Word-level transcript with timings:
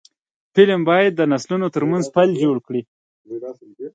فلم 0.53 0.81
باید 0.89 1.11
د 1.15 1.21
نسلونو 1.31 1.67
ترمنځ 1.75 2.03
پل 2.15 2.29
جوړ 2.43 2.55
کړي 2.67 2.81